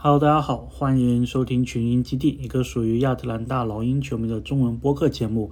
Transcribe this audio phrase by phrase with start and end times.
[0.00, 5.50] Hello，大家好，欢迎收听群英基地，一个属于亚特兰大老鹰球迷的中文播客节目。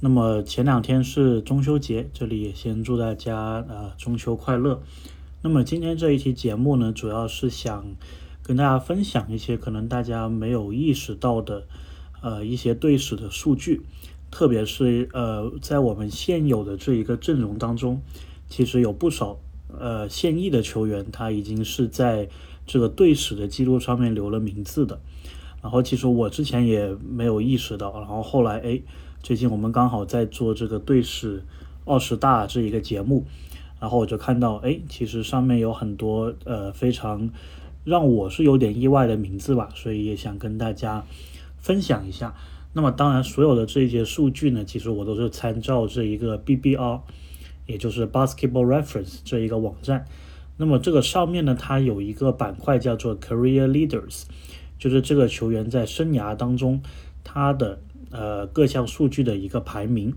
[0.00, 4.82] 那么前两天是中秋节，这里也先祝大家呃中秋快乐。
[5.42, 7.84] 那么今天这一期节目呢，主要是想
[8.42, 11.66] 跟大家分享一些可能大家没有意识到的
[12.22, 13.82] 呃一些队史的数据，
[14.30, 18.00] 特别是呃在我们现有的这一个阵容当中，
[18.48, 19.38] 其实有不少
[19.78, 22.30] 呃现役的球员，他已经是在
[22.66, 25.00] 这个队史的记录上面留了名字的。
[25.62, 28.80] 然后其实我之前也没有意识到，然后后来哎。
[29.22, 31.42] 最近我们刚好在做这个队史
[31.86, 33.24] 二十大这一个节目，
[33.80, 37.30] 然后我就看到，哎，其实上面有很多呃非常
[37.84, 41.06] 让我是有点意外的名字吧，所以也想跟大家
[41.56, 42.34] 分享一下。
[42.74, 47.00] 那么当然，所有的这些数据呢，其实我都是参照这一个 BBR，
[47.66, 50.04] 也就是 Basketball Reference 这一个网站。
[50.56, 54.24] 那么这个上面呢，它有一个板块叫做 Career Leaders，
[54.78, 56.82] 就是这个球员在生涯当中
[57.22, 57.80] 他的。
[58.10, 60.14] 呃，各项数据的一个排名，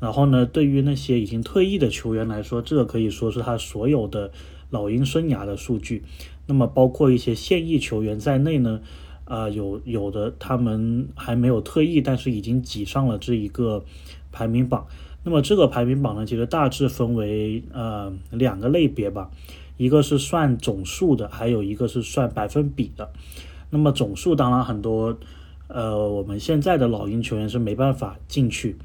[0.00, 4.30] 然后呢，对于那些已经退役的球员来说，这个可以说是他所有的
[4.70, 6.02] 老鹰生涯的数据。
[6.46, 8.80] 那么，包括一些现役球员在内呢，
[9.26, 13.84] 呃，有有的他们还没有退役，但是已经挤上了这一个
[14.32, 14.86] 排名榜。
[15.22, 19.30] 那么，这个排名榜呢，其实大致分为呃两个类别吧，
[19.76, 23.10] 一个是算总数的，还有一个是算百分比的。
[23.70, 25.18] 那么总数当然很多。
[25.68, 28.76] 呃，我们现在的老鹰球员是没办法进去，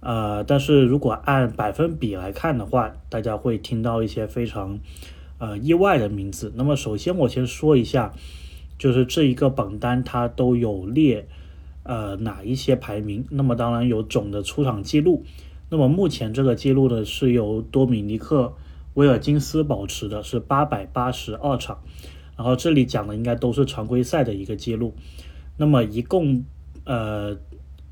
[0.00, 4.78] 呃，但是如果按百分比来看的话，大家会听到一些非常
[5.38, 6.52] 呃意外的名字。
[6.56, 8.12] 那么首先我先说一下，
[8.78, 11.26] 就是这一个榜单它都有列
[11.84, 13.24] 呃哪一些排名。
[13.30, 15.24] 那么当然有总的出场记录，
[15.70, 18.52] 那么目前这个记录呢是由多米尼克
[18.94, 21.82] 威尔金斯保持的，是八百八十二场。
[22.36, 24.94] 然后这里讲的应该都是常规赛的一个记录。
[25.56, 26.44] 那么一共，
[26.84, 27.36] 呃，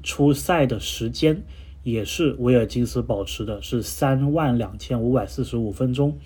[0.02, 1.44] 出赛的时间
[1.84, 6.18] 也是威尔金斯保持的，是三万两千五百四十五分钟。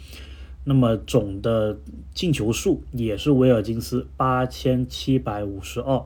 [0.64, 1.78] 那么总的
[2.14, 6.02] 进球数也是威尔金斯八千七百五十二，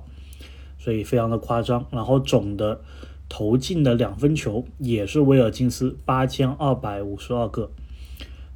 [0.79, 1.87] 所以非常的夸张。
[1.91, 2.81] 然后总的
[3.29, 7.71] 投进的两分球也是威尔金斯八千二百五十二个。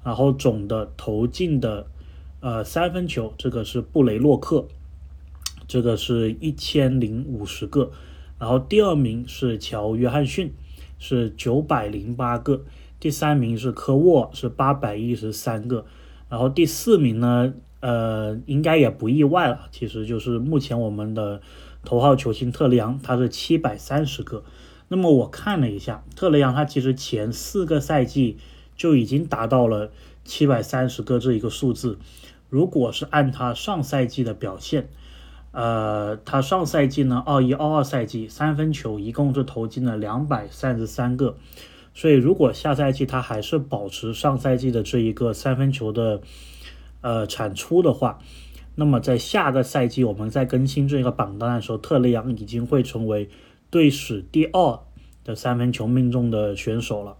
[0.05, 1.89] 然后总的投进的
[2.41, 4.67] 呃三分球，这个是布雷洛克。
[5.67, 7.91] 这个是一千零五十个，
[8.39, 10.53] 然后第二名是乔约翰逊，
[10.99, 12.63] 是九百零八个，
[13.01, 15.87] 第三名是科沃，是八百一十三个，
[16.29, 21.41] 然后第四名呢，呃，应该也不意外了，其实就是目前我们的
[21.83, 24.45] 头号球星特雷杨，他是七百三十个。
[24.89, 28.37] 那么我看了一下，特雷杨他其实前四个赛季
[28.77, 29.91] 就已经达到了
[30.25, 31.99] 七百三十个这一个数字，
[32.49, 34.89] 如果是按他上赛季的表现。
[35.53, 41.37] 呃，他上赛季呢，二一二二赛季三分球一共是投进了两百三十三个，
[41.95, 46.21] 所以如果下赛季他还是保持上赛季的这一个三分球的
[47.03, 48.19] 呃产出的话，
[48.75, 53.31] 那么在下个赛季我们在更新这个榜单的时候，特雷杨已经会成为
[53.71, 54.81] 队史第二
[55.23, 57.17] 的三分球命中的选手了。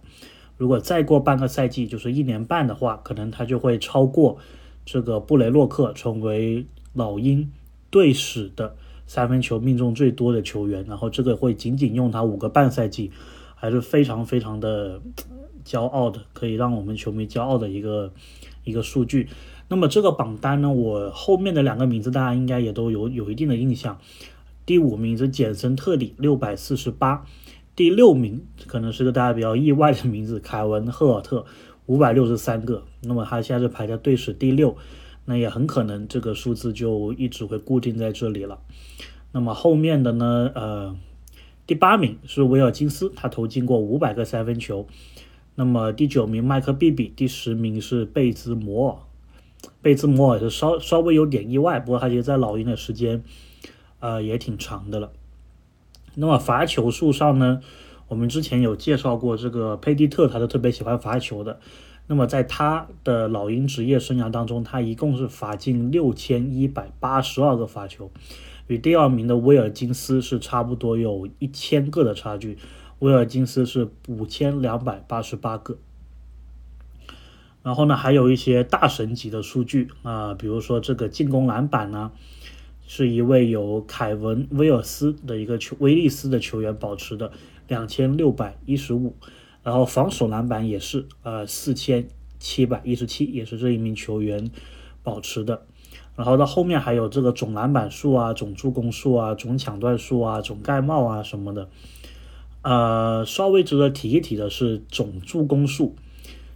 [0.57, 4.37] 如果再过半个赛季，就是一年半的话，可能他就会超过
[4.85, 7.51] 这个布雷洛克，成为老鹰。
[7.91, 8.75] 队史的
[9.07, 13.09] 三分球命中最多的球员，然后这个会仅仅用他五个半赛季，
[13.55, 14.99] 还是非常非常的
[15.63, 18.11] 骄傲的，可以让我们球迷骄傲的一个
[18.65, 19.29] 一个数据。
[19.69, 23.97] 那么这个榜单呢，我后面的两个名字大家应该也都有有一定的印象。
[24.65, 27.23] 第五名是简森特里，六百四十八；
[27.75, 31.45] 第六名可能是个大家比较意外的名字，凯文赫尔特，
[31.85, 32.83] 五百六十三个。
[33.01, 34.77] 那么他现在是排在队史第六。
[35.27, 38.59] 那也很可能这个数字就一直会固定在这里了。
[39.31, 40.51] 那么后面的呢？
[40.53, 40.95] 呃，
[41.65, 44.85] 第八名是威尔金斯，他投进过五百个三分球。
[45.55, 48.97] 那么第九名麦克毕比，第十名是贝兹摩尔。
[49.81, 53.23] 贝兹摩尔是稍稍微有点意外，不过他其实在老鹰的时间，
[53.99, 55.11] 呃，也挺长的了。
[56.15, 57.61] 那么罚球数上呢？
[58.07, 61.59] 我们之前有介绍过，这个佩蒂特他是特别喜欢罚球的。
[62.07, 68.11] 那么在他的老鹰职业生涯当中，他一共是罚进六千一百八十二个罚球，
[68.67, 72.59] 与第二名的威尔金斯是差不多有一千个的差距。
[72.99, 75.77] 威尔金斯是五千两百八十八个。
[77.63, 82.11] 然后呢，还有一些大神级的数据啊，比如说这个进攻篮板呢，
[82.87, 87.31] 是一位有凯文威尔斯的一个球威利斯的球员保持的
[87.67, 89.15] 两千六百一十五。
[89.63, 94.51] 然后防守篮板也是呃四千七百一十七，也是这一名球员
[95.01, 95.65] 保持的。
[96.15, 101.67] 然后到后面还有这个总篮板数啊、总助攻数啊、总抢断数啊、总盖帽啊什么的。
[102.61, 105.95] 呃，稍微值得提一提的是总助攻数，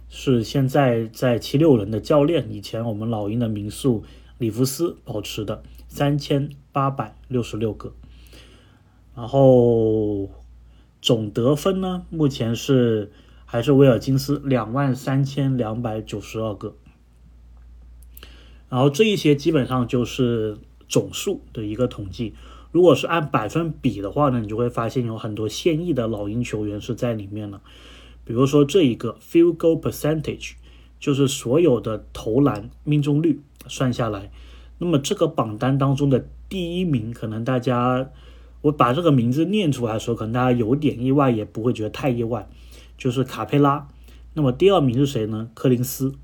[0.08, 4.04] 是现在在七六人的教练，以前我们老鹰的名宿
[4.38, 7.92] 里弗斯保持的三千八百六十六个。
[9.14, 10.30] 然后
[11.02, 13.12] 总得分呢，目前是
[13.44, 16.74] 还是威尔金斯两万三千两百九十二个。
[18.70, 20.56] 然后这一些基本上就是
[20.88, 22.34] 总数的一个统计。
[22.70, 27.60] 如果是按百分比的话呢，你就会发现有很多现役的老鹰球员是在里面了。
[28.24, 30.52] 比如说这一个 field goal percentage，
[31.00, 34.30] 就是所有的投篮命中率算下来。
[34.80, 38.10] 那么这个榜单当中的第一名，可能大家
[38.62, 42.48] 我把这个名字念出来的时候，可能大家有点意外，也不会觉得太意外，
[42.98, 43.86] 就是卡佩拉。
[44.34, 45.50] 那么第二名是谁呢？
[45.54, 46.14] 柯林斯。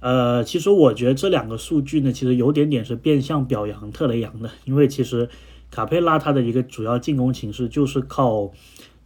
[0.00, 5.28] 呃，其实我觉得这两个数据呢，其实有点点是变相表扬特雷杨的，因为其实
[5.70, 8.50] 卡佩拉他的一个主要进攻形式就是靠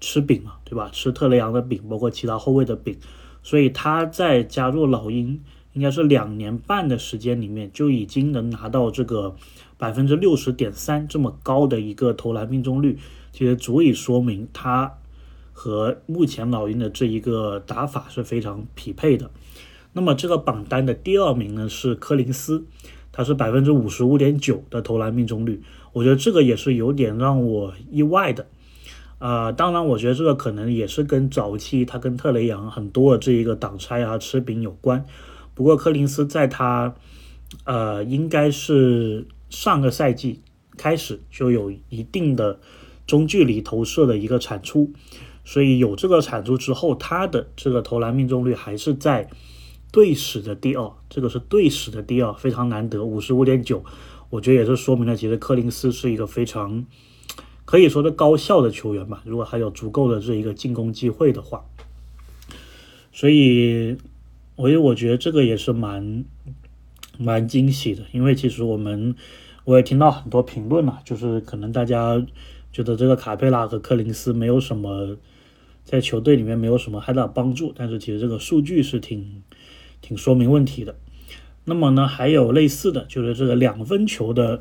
[0.01, 0.89] 吃饼嘛，对吧？
[0.93, 2.97] 吃特雷杨的饼，包括其他后卫的饼，
[3.43, 5.43] 所以他在加入老鹰
[5.75, 9.37] 应该是两年半的时间里面，就已经能拿到这个
[9.77, 12.99] 百分之六十点三这么高的一个投篮命中率，
[13.33, 14.95] 其实足以说明他
[15.53, 19.31] 和目前老鹰的这一个打法是非常匹配的。
[19.93, 22.65] 那么这个榜单的第二名呢是柯林斯，
[23.13, 25.63] 他是百分之五十五点九的投篮命中率，
[25.93, 28.47] 我觉得这个也是有点让我意外的，
[29.19, 35.05] 啊，当然我觉得这个可能也是跟早期他跟特雷杨很多的这一个挡拆啊吃饼有关，
[35.55, 36.95] 不过柯林斯在他，
[37.65, 40.43] 呃，应该是上个赛季
[40.77, 42.61] 开始就有一定的
[43.07, 44.93] 中距离投射的一个产出，
[45.45, 49.31] 所以有这个产出之后，他的这个投篮命中率还是在。
[49.93, 53.85] 队史的第二，这个是队史的第二，非常难得，五十五点九，
[54.29, 56.85] 我觉得也是说明了，其实柯林斯是一个非常
[57.65, 59.23] 可以说的高效的球员吧。
[59.25, 61.65] 如果还有足够的这一个进攻机会的话，
[63.13, 63.97] 所以，
[64.57, 66.25] 我也我觉得这个也是蛮
[67.19, 69.15] 蛮惊喜的，因为其实我们
[69.65, 72.25] 我也听到很多评论了，就是可能大家
[72.73, 75.17] 觉得这个卡佩拉和柯林斯没有什么
[75.85, 79.43] 在球队里面没有什么太大帮助，但是其实这个数据是挺。
[80.07, 80.95] 挺说明问题的。
[81.65, 84.61] 那么呢，还有类似的就是这个两分球的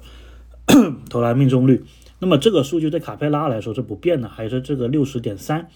[1.12, 1.84] 投篮命中率。
[2.19, 5.68] 那么这个数据对卡佩拉来说是不变的，还是这个六十点三。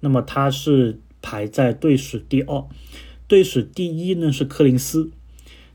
[0.00, 2.66] 那么他是排在队史第二，
[3.26, 5.10] 队史第一呢是柯林斯。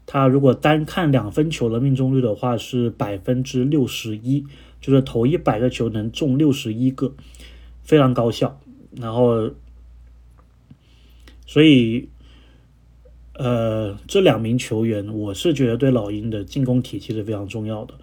[0.05, 4.45] 他如果单看两分球的命中率的话是百分之六十一，
[4.81, 7.13] 就是投一百个球能中六十一个，
[7.83, 8.59] 非常高效。
[8.95, 9.51] 然后，
[11.45, 12.09] 所以。
[13.41, 17.93] 呃，这两名球员，我是觉得对老鹰的进攻体系是非常重要的。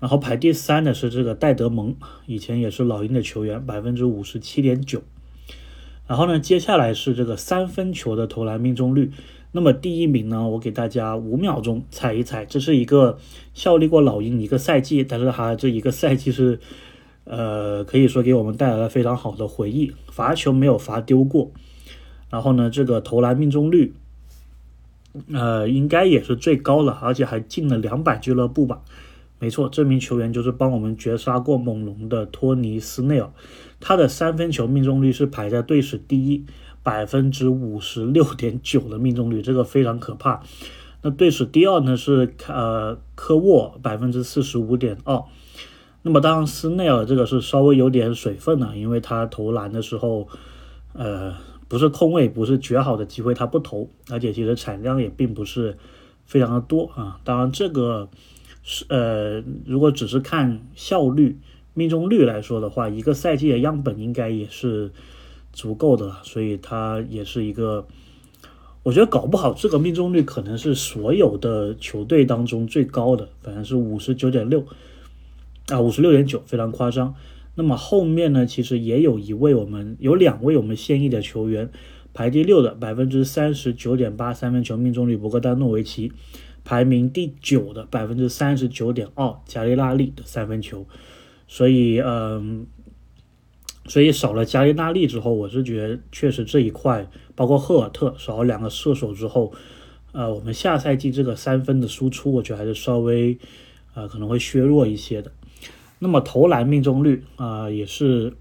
[0.00, 1.94] 然后排第三的是这个戴德蒙，
[2.26, 5.00] 以前也是老鹰的球员，百分之五十七点九。
[6.10, 9.12] 然后呢，接下来是这个三分球的投篮命中率。
[9.52, 13.16] 那么第一名呢，我给大家五秒钟猜一猜，这是一个
[13.54, 16.58] 效力过老鹰一个赛季，但是他这一个赛季是，
[17.22, 21.52] 呃，可以说给我们带来了非常好的回忆，罚球没有罚丢过。
[22.28, 23.94] 然后呢，这个投篮命中率。
[25.32, 28.80] 呃，应该也是最高了，而且还进了两百俱乐部吧？
[29.40, 33.28] 没错，这名球员就是帮我们绝杀过猛龙的托尼斯内尔，
[33.80, 36.44] 他的三分球命中率是排在队史第一，
[36.84, 40.42] 百分之五十六点九的命中率，这个非常可怕。
[41.02, 45.20] 那队史第二呢是呃科沃，百分之四十五点二。
[46.02, 50.28] 那么当然斯内尔这个是稍微有点水分了，因为他投篮的时候，
[50.92, 51.34] 呃。
[51.70, 55.78] 不是空位，不是绝好的机会，他不投，而且其实产量也并不是
[56.24, 57.20] 非常的多啊。
[57.22, 58.08] 当然，这个
[58.88, 61.38] 呃，如果只是看效率、
[61.74, 64.90] 命中率来说的话，一个赛季的样本应该也是
[65.52, 67.86] 足够的了，所以它也是一个，
[68.82, 74.64] 我觉得搞不好这个命中率可能是所有的球队当中最高的，反正是五十九点六
[75.68, 77.14] 啊，五十六点九，非常夸张。
[77.56, 81.70] 那么后面呢，其实也有一位我们有两位我们现役的球员，
[82.14, 86.12] 排第六的百分之三十九点八三分球命中率博格丹诺维奇，
[86.70, 90.86] 排名第九的百分之三十九点二加利纳利的三分球，
[91.48, 92.64] 所以嗯，
[93.86, 99.52] 所以少了加利纳利之后，我是觉得确实这一块包括赫尔特少了两个射手之后，
[100.12, 103.36] 呃，我们下赛季这个三分的输出，我觉得还是稍微
[103.94, 105.32] 呃可能会削弱一些的。
[105.98, 108.32] 那么投篮命中率啊，也是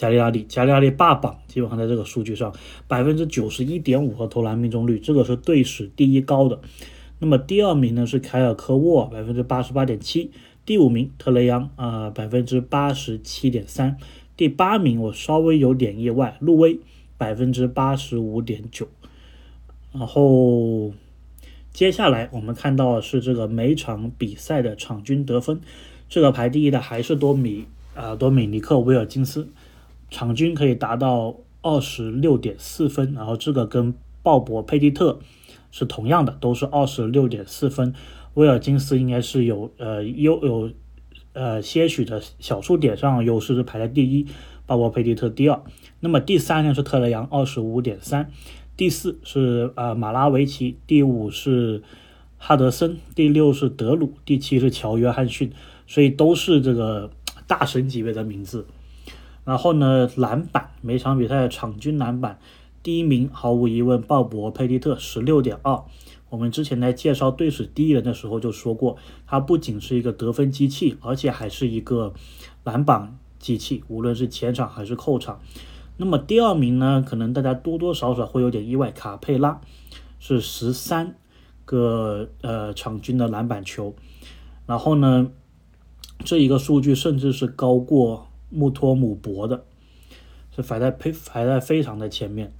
[0.00, 2.54] 加利亚利，加利亚利霸榜，基本上在这个数据上
[2.88, 6.58] 百分之九十一点五和投篮命中率，这个是队史第一高的。
[7.18, 10.30] 那么第二名呢是凯尔科沃百分之八十八点七，
[10.64, 13.98] 第五名特雷杨啊百分之八十七点三，
[14.38, 16.80] 第八名我稍微有点意外，路威
[17.18, 18.88] 百分之八十五点九，
[19.92, 20.94] 然后
[21.74, 25.60] 接下来我们看到的是这个每场比赛的场均得分，
[26.08, 29.46] 这个排第一的还是多米啊多米尼克威尔金斯，
[30.10, 35.20] 场均可以达到二十六点四分，然后这个跟鲍勃佩蒂特。
[35.72, 37.94] 是同样的，都是二十六点四分。
[38.34, 40.72] 威尔金斯应该是有呃优有
[41.32, 44.26] 呃些许的小数点上优势，是排在第一，
[44.66, 45.62] 鲍勃佩蒂特第二。
[46.00, 48.32] 那么第三呢是特雷杨二十五点三，
[48.76, 51.84] 第四是呃马拉维奇，第五是
[52.36, 55.52] 哈德森，第六是德鲁，第七是乔约翰逊，
[55.86, 57.12] 所以都是这个
[57.46, 58.66] 大神级别的名字。
[59.44, 62.38] 然后呢篮板每场比赛的场均篮板。
[62.82, 65.82] 第一名毫无疑问，鲍勃·佩蒂特十六点二。
[66.30, 72.14] 我们之前在介绍队史第一人的时候就说过，他不仅是一个得分机器，而且还是一个
[72.64, 75.40] 篮板机器，无论是前场还是后场。
[75.98, 77.04] 那么第二名呢？
[77.06, 79.60] 可能大家多多少少会有点意外，卡佩拉
[80.18, 81.16] 是十三
[81.66, 83.94] 个呃场均的篮板球。
[84.64, 85.30] 然后呢，
[86.24, 89.64] 这一个数据甚至是高过穆托姆博的，
[90.54, 92.52] 是排在排排在非常的前面。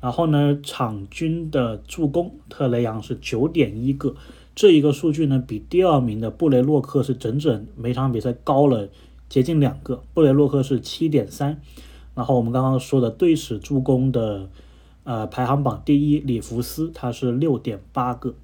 [0.00, 4.14] 然后呢，场均的助攻，特雷杨是九点一个，
[4.54, 8.88] 这一个数据呢，比第二名的布雷洛克是整整每场比赛高了
[9.30, 10.02] 接近两个。
[10.12, 11.58] 布雷洛克是七点三，
[12.14, 14.50] 然后我们刚刚说的队史助攻的
[15.04, 18.34] 呃排行榜第一里弗斯他是六点八个，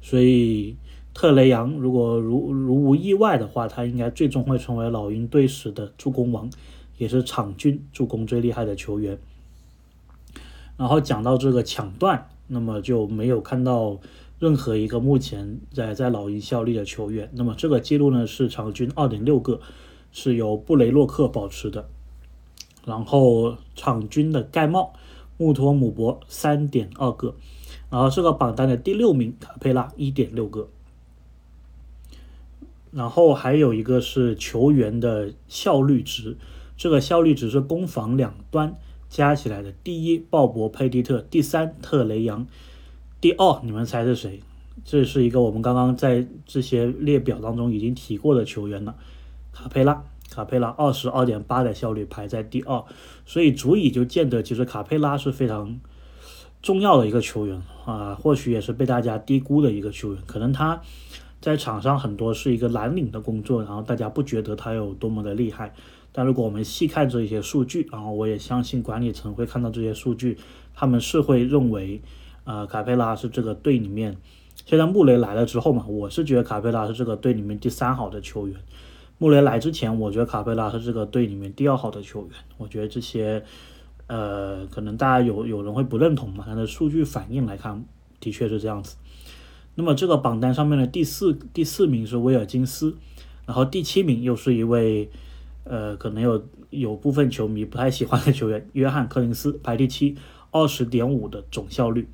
[0.00, 0.76] 所以
[1.18, 6.48] 特雷杨如果如如无意外的话，他应该最终会成为老鹰队史的助攻王，
[6.96, 9.18] 也是场均助攻最厉害的球员。
[10.76, 13.98] 然后讲到这个抢断，那么就没有看到
[14.38, 17.28] 任何一个目前在在老鹰效力的球员。
[17.32, 19.60] 那么这个记录呢是场均二点六个，
[20.12, 21.88] 是由布雷洛克保持的。
[22.86, 24.92] 然后场均的盖帽，
[25.36, 27.34] 穆托姆博三点二个。
[27.90, 30.68] 然后这个榜单的第六名卡佩拉一点六个。
[32.90, 36.36] 然后还有一个是球员的效率值，
[36.76, 38.74] 这个效率值是攻防两端。
[39.08, 42.44] 加起来的第一，鲍勃·佩蒂特；第三，特雷杨；
[43.20, 44.40] 第二，你们猜是谁？
[44.84, 48.94] 这是一个我们刚刚在这些列表当中已经提过的球员了，
[49.52, 50.04] 卡佩拉。
[50.30, 52.84] 卡佩拉二十二点八的效率排在第二，
[53.24, 55.80] 所以足以就见得其实卡佩拉是非常
[56.60, 60.22] 重要的一个球员啊，或许也是被大家低估的一个球员。
[60.26, 60.82] 可能他
[61.40, 65.72] 在场上很多是一个蓝领的工作，然后大家不觉得他有多么的厉害。
[66.10, 70.36] 但如果我们细看这些数据，然后我也相信管理层会看到这些数据，
[70.74, 72.00] 他们是会认为，
[72.44, 74.16] 呃，卡佩拉是这个队里面，
[74.64, 78.56] 现在穆雷来了之后嘛，我是觉得卡佩拉是这个队里面第三好的球员。
[79.18, 82.30] 穆雷来之前，我觉得卡佩拉是这个队里面第二好的球员。
[82.56, 83.44] 我觉得这些，
[84.06, 87.84] 呃，可能大家有有人会不认同嘛，但是数据反应来看，
[88.18, 88.96] 的确是这样子。
[89.78, 92.96] 那么这个榜单上面的第四第四名是威尔金斯，
[93.46, 95.08] 然后第七名又是一位。
[95.70, 100.16] 呃，可能有有部分球迷不太喜欢的球员，约翰柯林斯排第七，
[100.50, 102.08] 二十点五的总效率，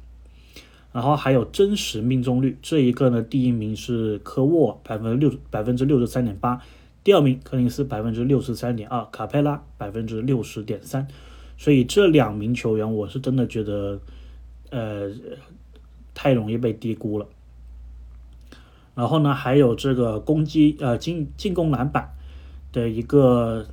[0.91, 6.61] 然后还有真实命中率，这一个呢，第一名是科沃百分之六百分之六十三点八，
[7.05, 11.07] 第二名柯林斯百分之六十三点二，卡佩拉百分之六十点三，
[11.57, 14.01] 所以这两名球员我是真的觉得，
[14.71, 15.13] 呃，
[16.13, 17.29] 太容易被低估了。
[18.95, 22.11] 然后呢，还有这个攻击呃进进攻篮板。
[22.73, 23.65] 的一个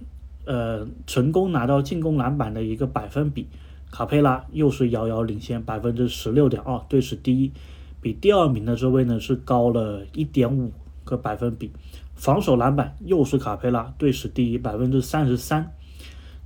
[0.46, 3.48] 呃成功拿到进攻篮板的一个百分比，
[3.90, 7.52] 卡佩拉又是遥遥领先百分之十六点二，队史第一，
[8.00, 10.72] 比第二名的这位呢是高了一点五
[11.04, 11.72] 个百分比。
[12.14, 15.72] 防守篮板又是卡佩拉队史第一百分之三十三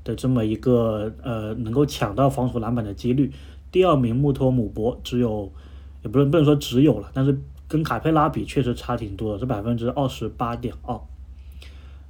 [0.06, 3.30] 的这么一个呃能够抢到防守篮板的几率，
[3.70, 5.52] 第二名穆托姆博只有
[6.04, 11.00] 也不能不能说只有了，但是跟卡佩拉比确实差挺多的，是百分之二十八点二。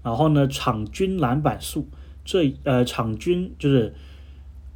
[0.03, 1.87] 然后呢，场均篮板数，
[2.23, 3.93] 这呃场均就是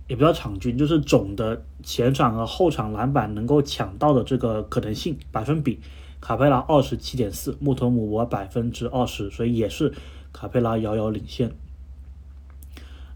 [0.08, 5.80] 也不叫场均，就是总的前场和后场篮板能够抢到的这个可能性百分比，
[6.20, 9.94] 卡佩拉二十七点四，穆托姆博百分之二十，所以也是
[10.34, 11.52] 卡佩拉遥遥领先。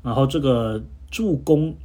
[0.04, 1.76] 然后这个助攻，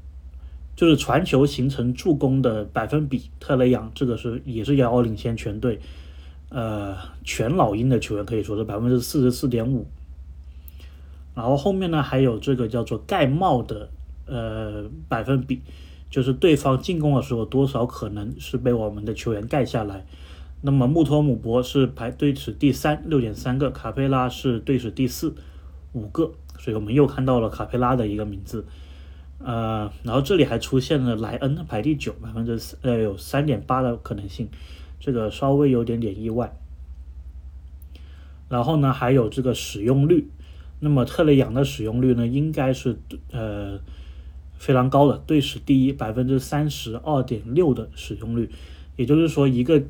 [0.78, 5.80] 就是传球形成助攻的百分比，特雷杨这个是也是遥遥领先全队，
[6.50, 9.88] 呃全老鹰的球员可以说是百分之四十四点五。
[11.34, 13.88] 然后后面呢，还有这个叫做盖帽的
[14.26, 15.62] 呃百分比，
[16.10, 20.06] 就是对方进攻的时候多少可能是被我们的球员盖下来。
[20.60, 25.34] 那么穆托姆博是排队史第三，六点三个；卡佩拉是队史第四，
[25.92, 26.30] 五个。
[26.60, 28.64] 所以我们又看到了卡佩拉的一个名字。
[29.38, 34.48] 呃，然后这里还出现了莱恩排第九，百分之呃有三点八的可能性，
[34.98, 36.52] 这个稍微有点点意外。
[38.48, 40.28] 然后呢，还有这个使用率，
[40.80, 42.98] 那么特雷杨的使用率呢，应该是
[43.30, 43.78] 呃
[44.56, 48.50] 非常高的，队史第一，百分之三十二点六的使用率，
[48.96, 49.82] 也就是说，一个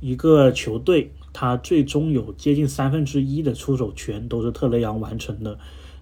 [0.00, 5.58] 一个球队，他最终有接近三分之一的出手权都是特雷杨完成的。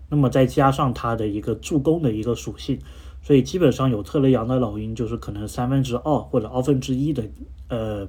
[0.08, 2.78] 那么再加上他的一个助攻的一个属性，
[3.22, 7.24] 所以基本上有特雷杨的老鹰，就是可能三分之二或者二分之一的
[7.68, 8.06] 呃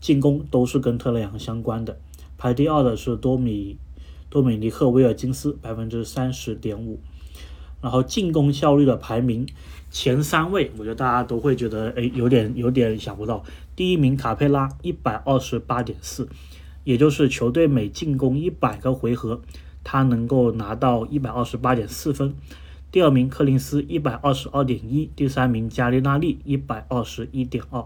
[0.00, 1.98] 进攻都是跟特雷杨相关的。
[2.36, 3.76] 排第二的是多米
[4.30, 6.98] 多米尼克威尔金斯，百分之三十点五。
[7.80, 9.46] 然后进攻效率的排名
[9.88, 13.44] 前三位，我觉得大家都会觉得哎有点有点想不到。
[13.76, 16.28] 第一名卡佩拉一百二十八点四，
[16.82, 19.42] 也就是球队每进攻一百个回合。
[19.90, 22.34] 他能够拿到一百二十八点四分，
[22.92, 27.82] 第二名柯林斯一百二十二点一，第三名加利纳利一百二十一点二。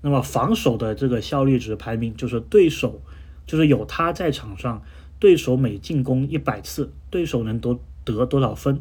[0.00, 3.00] 那么防守的这个效率值排名就是对手，
[3.48, 4.80] 就是有他在场上，
[5.18, 8.80] 对手每进攻一百次，对手能得得多少分？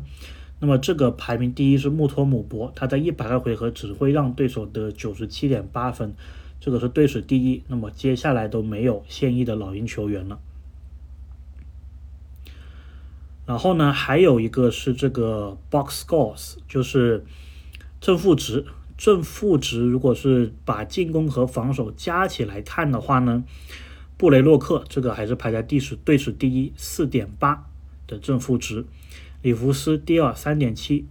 [0.60, 6.14] 那么这个排名第一是穆托姆博，他在一百个回合只会让对手得九十七点八分，
[6.60, 7.64] 这个是队史第一。
[7.68, 10.38] 那么接下来都没有现役的老鹰球员了。
[13.48, 17.26] 然后呢，还有一个是这个 box scores，就是
[18.00, 18.66] 正负值。
[18.98, 23.44] 正负值如果是把进攻和防守加起来看的话呢，
[24.18, 27.68] 布雷洛克这个还是排在第十队史第一，四点八
[28.06, 28.86] 的正负值。
[29.44, 31.08] 里弗斯第二，三点七。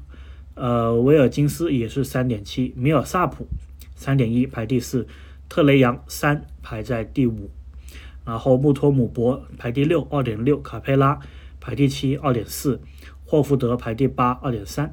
[0.55, 2.75] 呃，威尔金斯也是三点七。
[2.77, 3.47] 米尔萨普
[3.95, 5.07] 三点一排第四。
[5.49, 7.51] 特雷杨三排在第五。
[8.25, 10.61] 然后穆托姆博排第六，二点六。
[10.61, 11.21] 卡佩拉。
[11.67, 12.79] 排第七，二点四；
[13.25, 14.91] 霍福德排第八，二点三；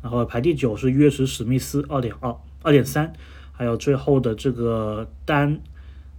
[0.00, 3.12] 然后排第九是约什史密斯，二点二，二点三；
[3.52, 5.60] 还有最后的这个丹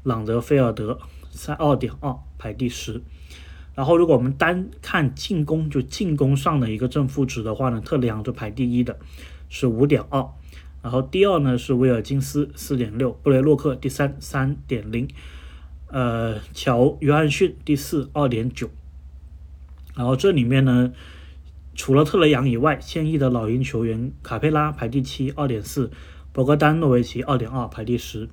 [0.04, 1.00] 朗德菲尔德，
[1.32, 3.02] 三二点二，排第十。
[3.74, 9.00] 然后如果我们单看进攻，就进攻上的一个正负值的话呢，特雷杨就排第一的，
[9.50, 10.24] 是五点二。
[10.84, 15.08] 然后第二呢是威尔金斯，四点六；布雷洛克第三，三点零；
[15.88, 18.70] 呃，乔约翰逊第四，二点九。
[19.96, 20.92] 然后这里面呢，
[21.76, 25.90] 除了特雷杨以外，现役的老鹰球员卡佩拉排第七，二点四；
[26.32, 28.30] 博格丹诺维奇二点二，排第十。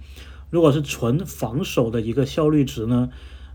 [0.51, 3.11] 如果是纯防守的一个效率值呢，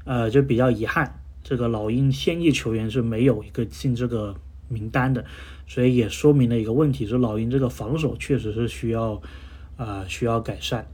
[0.06, 4.36] 呃，就比较遗憾，这个老鹰现役球员是没有一个进这个
[4.70, 5.26] 名单的，
[5.66, 9.22] 所以也说明了一个问题，是老鹰这个防守确实是需要
[9.76, 10.88] 啊需要改善。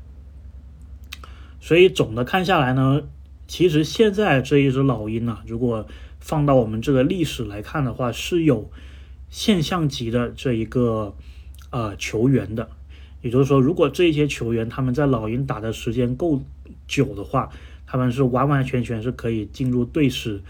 [1.59, 3.01] 所以总的看下来呢，
[3.47, 5.85] 其实现在这一支老鹰呢，如果
[6.19, 8.69] 放到我们这个历史来看的话，是有
[9.29, 11.15] 现象级的这一个
[11.69, 12.69] 呃球员的，
[13.21, 16.41] 也就是说，如果这些球员他们在老鹰打的时间够
[16.87, 17.49] 久的话，
[17.85, 20.41] 他们是完完全全是可以进入队史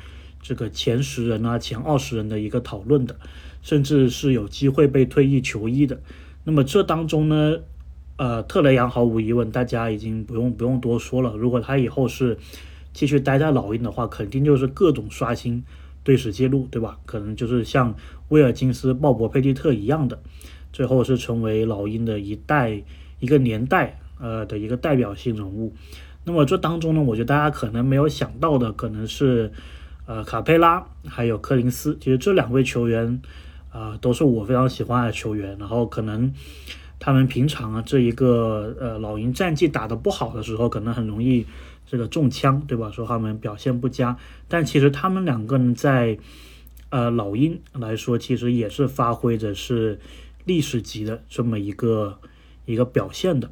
[0.42, 3.16] 这个前十人啊、前二十人的一个讨论的，
[3.62, 6.02] 甚至是有机会被退役球衣的。
[6.46, 7.60] 那么这当中呢，
[8.18, 11.36] 呃，特雷杨毫无疑问，大家已经不用不用多说了。
[11.36, 12.38] 如果他以后是
[12.94, 15.64] 继续待在老鹰的话，肯定就是各种刷新
[16.04, 16.98] 队史记录，对吧？
[17.06, 17.96] 可能就是像
[18.30, 20.20] 威尔金斯、鲍勃·佩蒂特一样的，
[20.74, 22.82] 最后是成为老鹰的一代、
[23.20, 25.74] 一个年代呃的一个代表性人物。
[26.24, 29.52] 那么这当中呢，我觉得大家可能没有想到的，可能是
[30.06, 31.98] 呃卡佩拉还有柯林斯。
[32.02, 33.22] 其实这两位球员
[33.72, 35.58] 啊，都是我非常喜欢的球员。
[35.60, 36.34] 然后可能
[37.00, 41.46] 他们平常啊这一个呃老鹰战绩打得不好的时候，可能很容易。
[41.90, 42.92] 这个中枪，对吧？
[42.92, 44.16] 说他们表现不佳，
[44.48, 46.20] 但其实他们两个人在，
[46.90, 50.00] 呃，老鹰来说，其实也是发挥着是
[50.46, 52.20] 历史级的这么一个
[52.66, 53.50] 一个表现的。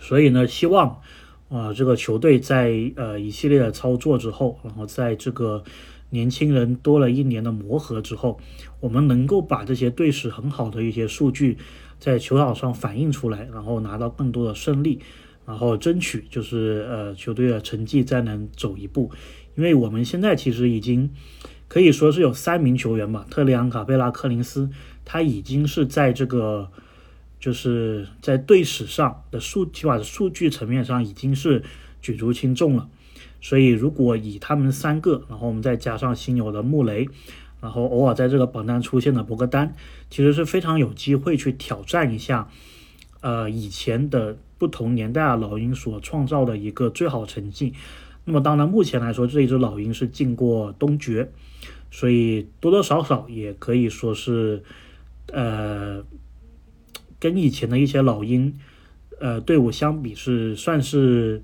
[0.00, 1.00] 所以呢，希望
[1.48, 5.62] 啊，这个球队在呃一系列的操作之后，然后在这个
[6.10, 8.40] 年轻人多了一年的磨合之后，
[8.80, 11.58] 我们能够把这些队史很好的一些数据
[12.00, 15.00] 在球场上反映出来，然后拿到更多的胜利。
[15.46, 19.12] 然后争取就是呃球队的成绩再能走一步，
[19.54, 21.10] 因为我们现在其实已经
[21.68, 24.68] 可以说是有三名球员吧，特里昂、卡贝拉、柯林斯，
[25.04, 26.70] 他已经是在这个
[27.38, 31.62] 就是在队史上的数起码数据层面上已经是
[32.02, 32.88] 举足轻重了。
[33.40, 37.08] 所以如果以他们三个，然后我们再加上新有的穆雷，
[37.60, 39.74] 然后偶尔在这个榜单出现的博格丹，
[40.10, 42.48] 其实是非常有机会去挑战一下，
[43.20, 47.74] 呃，以前的不同年代的老鹰所创造的一个最好成绩。
[48.24, 51.30] 那么当然，目前来说这一只老鹰是进过东决，
[51.92, 54.64] 所以多多少少也可以说是，
[55.32, 56.02] 呃，
[57.20, 58.52] 跟以前的一些老鹰，
[59.20, 61.40] 呃，队伍相比是算是，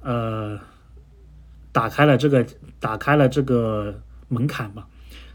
[0.00, 0.58] 呃，
[1.72, 2.46] 打开了这个
[2.80, 4.88] 打开了这个门槛吧。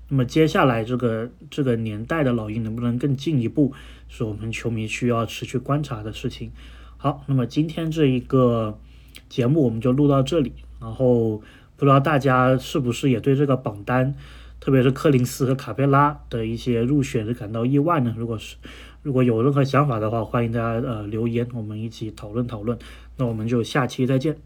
[0.09, 3.73] 那么接下来这个这个年代的老鹰能不能更进一步，
[4.09, 6.51] 是我们球迷需要持续观察的事情。
[7.03, 8.79] 好，那么今天这一个。
[9.29, 11.41] 节目我们就录到这里，然后
[11.75, 14.13] 不知道大家是不是也对这个榜单，
[14.59, 18.13] 特别是柯林斯和卡佩拉的一些入选是感到意外呢？
[18.15, 18.57] 如果是
[19.01, 22.77] 如果有任何想法的话，欢迎大家呃留言，我们一起讨论讨论。
[23.17, 24.37] 那我们就下期再见。